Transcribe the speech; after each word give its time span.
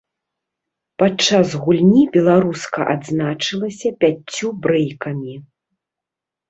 Падчас 1.03 1.47
гульні 1.65 2.03
беларуска 2.17 2.81
адзначылася 2.95 3.93
пяццю 4.01 4.47
брэйкамі. 4.67 5.33